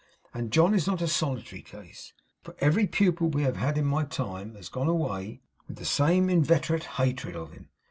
And 0.33 0.49
John 0.49 0.73
is 0.73 0.87
not 0.87 0.99
a 1.03 1.07
solitary 1.07 1.61
case, 1.61 2.11
for 2.41 2.55
every 2.57 2.87
pupil 2.87 3.29
we 3.29 3.43
have 3.43 3.57
had 3.57 3.77
in 3.77 3.85
my 3.85 4.03
time 4.03 4.55
has 4.55 4.67
gone 4.67 4.89
away 4.89 5.41
with 5.67 5.77
the 5.77 5.85
same 5.85 6.27
inveterate 6.27 6.85
hatred 6.97 7.35
of 7.35 7.51
him. 7.51 7.69